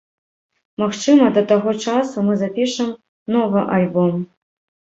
Магчыма, 0.83 1.27
да 1.35 1.43
таго 1.51 1.75
часу 1.85 2.25
мы 2.31 2.39
запішам 2.45 2.89
новы 3.37 3.59
альбом. 3.77 4.21